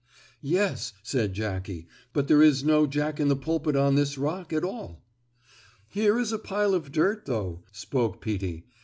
[0.41, 4.63] "Yes," said Jackie, "but there is no Jack in the Pulpit on this rock at
[4.63, 5.03] all."
[5.89, 8.65] "Here is a pile of dirt, though," spoke Peetie.